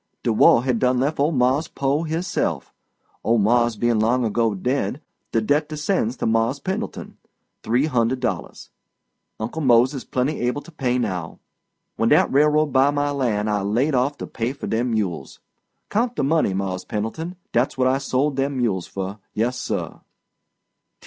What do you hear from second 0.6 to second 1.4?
had done lef' old